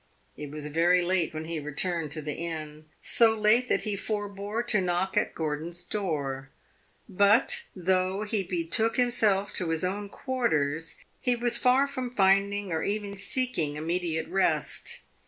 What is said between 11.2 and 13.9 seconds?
was far from finding, or even seeking,